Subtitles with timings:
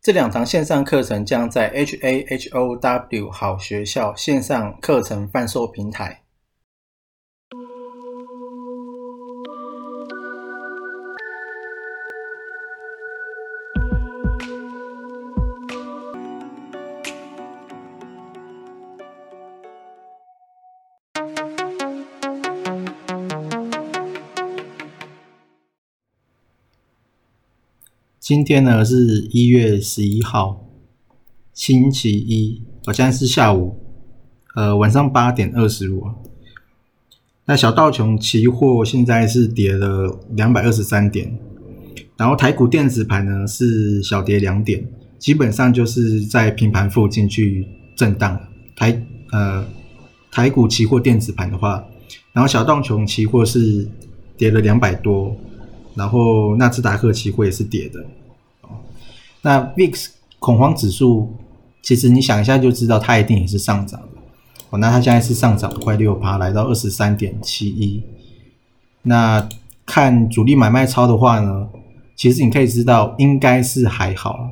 [0.00, 6.22] 这两堂线上课程将在 HAHOW 好学校线上课程贩售平台。
[28.28, 30.68] 今天呢是一月十一号，
[31.54, 33.74] 星期一，我现在是下午，
[34.54, 36.04] 呃晚上八点二十五。
[37.46, 41.38] 那小道琼期货现在是跌了两百二十三点，
[42.18, 44.86] 然后台股电子盘呢是小跌两点，
[45.18, 48.38] 基本上就是在平盘附近去震荡。
[48.76, 49.66] 台呃
[50.30, 51.82] 台股期货电子盘的话，
[52.34, 53.88] 然后小道琼期货是
[54.36, 55.34] 跌了两百多。
[55.98, 58.06] 然后纳斯达克期货也是跌的，
[59.42, 60.06] 那 VIX
[60.38, 61.34] 恐慌指数，
[61.82, 64.08] 其实你想一下就知道，它一定也是上涨的。
[64.70, 68.00] 哦，那它现在是上涨快六趴，来到二十三点七一。
[69.02, 69.48] 那
[69.84, 71.68] 看主力买卖超的话呢，
[72.14, 74.50] 其实你可以知道，应该是还好，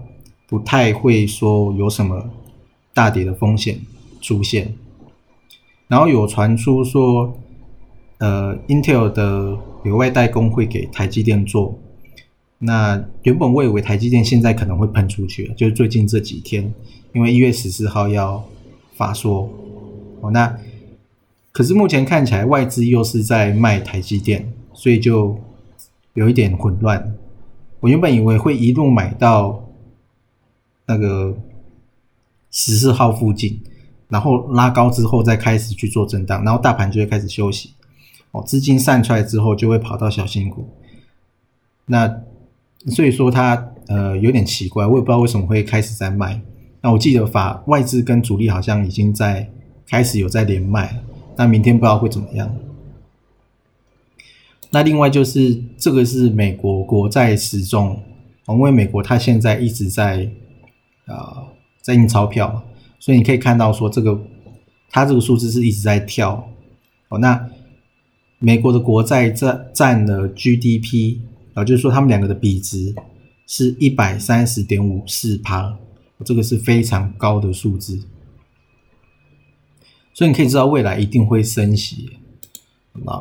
[0.49, 2.29] 不太会说有什么
[2.93, 3.79] 大跌的风险
[4.21, 4.75] 出现。
[5.87, 7.33] 然后有传出说。
[8.19, 9.55] 呃，Intel 的
[9.87, 11.79] 有外代工会给台积电做，
[12.59, 16.75] 那原本我以为台积电现在可能会喷出去，就是最近这几天，
[17.13, 18.45] 因为一月十四号要
[18.97, 19.49] 发说，
[20.21, 20.59] 哦，那
[21.53, 25.39] 可是目前看起来外资又是在卖台积电，所以就
[26.15, 27.15] 有一点混乱。
[27.79, 29.65] 我原本以为会一路买到
[30.87, 31.37] 那个
[32.51, 33.61] 十四号附近，
[34.09, 37.71] 然后拉高之后再开始去做震荡，然后大盘就会开始休息。
[38.33, 40.69] 哦资金散出来之后，就会跑到小新股。
[41.87, 42.23] 那
[42.89, 46.41] 所以说它呃有点奇怪，我也不知道为什么会开始在卖。
[46.81, 49.49] 那我记得法外资跟主力好像已经在
[49.89, 51.03] 开始有在连卖。
[51.37, 52.55] 那明天不知道会怎么样。
[54.71, 58.03] 那另外就是这个是美国国债时钟，
[58.49, 60.29] 因为美国它现在一直在
[61.07, 61.45] 啊
[61.81, 62.65] 在印钞票，
[62.99, 64.19] 所以你可以看到说这个
[64.91, 66.49] 它这个数字是一直在跳。
[67.09, 67.49] 哦，那。
[68.39, 71.17] 美国的国债占占了 GDP
[71.55, 72.95] 啊，就是说他们两个的比值
[73.47, 75.75] 是一百三十点五四趴，
[76.23, 78.03] 这个是非常高的数字，
[80.13, 82.11] 所以你可以知道未来一定会升息。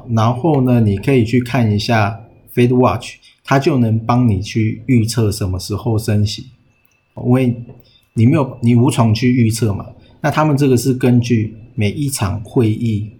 [0.09, 2.21] 然后呢，你可以去看一下
[2.53, 6.47] Fed Watch，它就能帮你去预测什么时候升息，
[7.15, 7.55] 因为
[8.15, 9.85] 你没有你无从去预测嘛。
[10.19, 13.11] 那他们这个是根据每一场会议。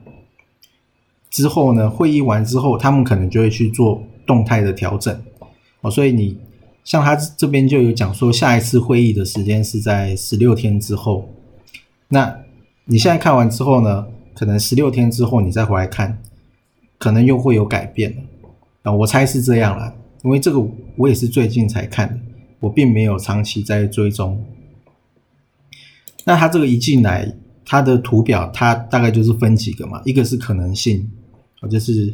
[1.35, 1.89] 之后呢？
[1.89, 5.21] 会议完之后，他们可能就会去做动态的调整
[5.81, 5.91] 哦。
[5.91, 6.37] 所以你
[6.85, 11.29] 像他这边就有讲说，下一次会议的时间是在十六天之后。
[12.07, 12.39] 那
[12.85, 14.07] 你现在看完之后呢？
[14.33, 16.17] 可能十六天之后你再回来看，
[16.97, 18.15] 可能又会有改变
[18.83, 18.93] 啊。
[18.93, 20.65] 我猜是这样啦，因为这个
[20.95, 22.17] 我也是最近才看的，
[22.61, 24.41] 我并没有长期在追踪。
[26.23, 27.29] 那他这个一进来，
[27.65, 31.11] 他的图表它大概就是分几个嘛，一个是可能性。
[31.69, 32.13] 就是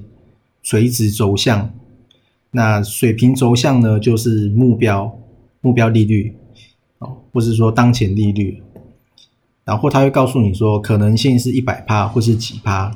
[0.64, 1.74] 垂直轴向，
[2.52, 4.00] 那水平轴向呢？
[4.00, 5.20] 就是目标
[5.62, 6.36] 目标利率
[7.00, 8.62] 哦，或是说当前利率。
[9.64, 12.96] 然后他会告诉你说，可能性是一百帕或是几帕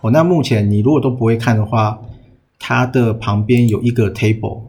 [0.00, 0.10] 哦。
[0.10, 2.00] 那目前你如果都不会看的话，
[2.58, 4.62] 它的旁边有一个 table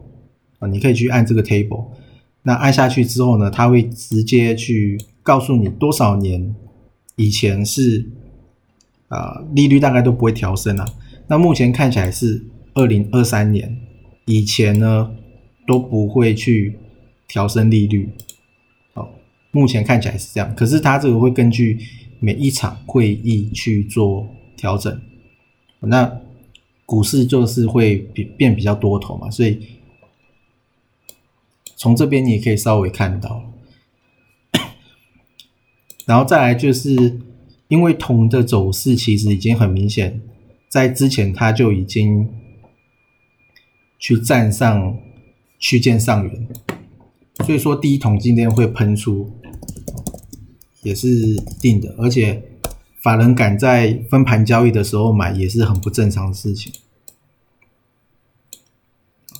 [0.58, 1.84] 啊，你可以去按这个 table。
[2.42, 6.54] 那按下去之后呢，它会直接去告诉你多少年
[7.14, 8.04] 以前是
[9.08, 10.86] 啊利率大概都不会调升啊。
[11.28, 12.44] 那目前看起来是
[12.74, 13.76] 二零二三年
[14.26, 15.10] 以前呢
[15.66, 16.78] 都不会去
[17.26, 18.08] 调升利率，
[18.94, 19.10] 好，
[19.50, 20.54] 目前看起来是这样。
[20.54, 21.78] 可是它这个会根据
[22.20, 25.00] 每一场会议去做调整，
[25.80, 26.20] 那
[26.84, 29.60] 股市就是会变变比较多头嘛，所以
[31.74, 33.42] 从这边你也可以稍微看到，
[36.04, 37.18] 然后再来就是
[37.66, 40.20] 因为铜的走势其实已经很明显。
[40.76, 42.28] 在之前，他就已经
[43.98, 44.98] 去站上
[45.58, 46.48] 区间上缘，
[47.46, 49.32] 所以说第一桶今天会喷出，
[50.82, 51.08] 也是
[51.62, 51.94] 定的。
[51.96, 52.42] 而且
[53.00, 56.70] 法人敢在分盘交易的时候买，也是很不正常的事情。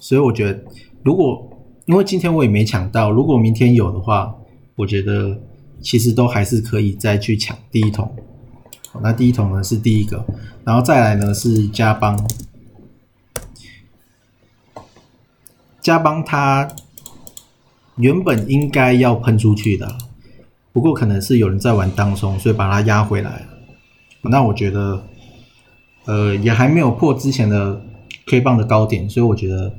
[0.00, 0.65] 所以我觉得，
[1.03, 1.50] 如果
[1.85, 4.35] 因为今天我也没抢到，如果明天有的话，
[4.75, 5.38] 我觉得
[5.83, 8.11] 其实都还是可以再去抢第一桶。
[9.03, 10.25] 那第一桶呢是第一个，
[10.65, 12.19] 然后再来呢是加邦。
[15.81, 16.69] 加邦它
[17.97, 19.97] 原本应该要喷出去的，
[20.73, 23.47] 不过可能是有人在玩当中，所以把它压回来。
[24.23, 25.05] 那我觉得，
[26.07, 27.81] 呃，也还没有破之前的
[28.27, 29.73] K 棒的高点，所以我觉得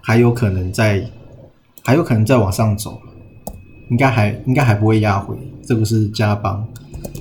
[0.00, 1.10] 还有可能在，
[1.84, 2.98] 还有可能再往上走，
[3.90, 5.36] 应该还应该还不会压回。
[5.62, 6.66] 这个是加邦，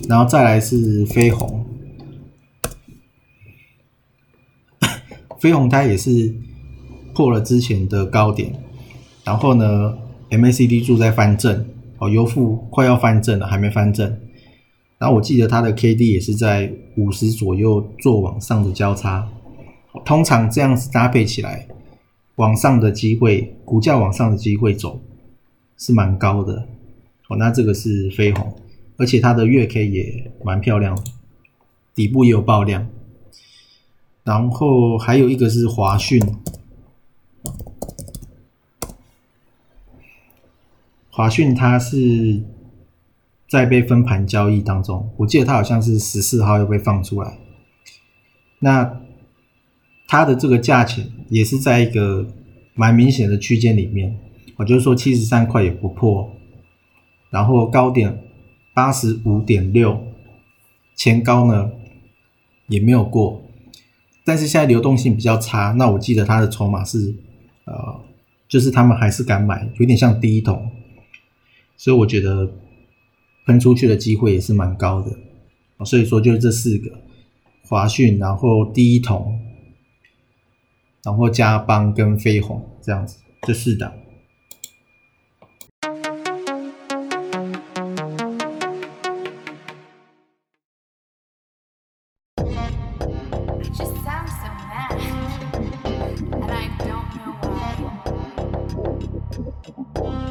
[0.07, 1.65] 然后再来是飞鸿，
[5.39, 6.33] 飞鸿它也是。
[7.15, 8.51] 破了之前的高点，
[9.23, 9.95] 然后呢
[10.31, 11.63] ，MACD 柱在翻正，
[11.99, 14.17] 哦，优富快要翻正了，还没翻正。
[14.97, 19.29] 然后我记得它的 KD 也是在五十左右做往上的交叉，
[20.03, 21.67] 通常这样子搭配起来，
[22.37, 24.99] 往上的机会，股价往上的机会走
[25.77, 26.67] 是蛮高的。
[27.29, 28.55] 哦，那这个是飞鸿，
[28.97, 30.97] 而且它的月 K 也蛮漂亮，
[31.95, 32.87] 底部也有爆量。
[34.23, 36.21] 然后还有一个是华讯。
[41.09, 42.41] 华讯它是
[43.47, 47.37] 在被分盘交易当中，我记得它好像是十四号又被放出来。
[48.59, 48.99] 那
[50.07, 52.25] 它的这个价钱也是在一个
[52.73, 54.17] 蛮明显的区间里面，
[54.55, 56.31] 我就是说七十三块也不破，
[57.29, 58.23] 然后高点
[58.73, 60.05] 八十五点六，
[60.95, 61.71] 前高呢
[62.67, 63.43] 也没有过，
[64.25, 65.71] 但是现在流动性比较差。
[65.77, 67.13] 那我记得它的筹码是
[67.65, 68.01] 呃，
[68.47, 70.71] 就是他们还是敢买，有点像第一桶。
[71.75, 72.49] 所以我觉得
[73.45, 75.11] 喷出去的机会也是蛮高的，
[75.85, 76.91] 所以说就是这四个
[77.67, 79.39] 华讯，然后第一桶，
[81.03, 83.91] 然后加邦跟飞鸿这样子，这四档。
[99.63, 100.22] Tudo bom.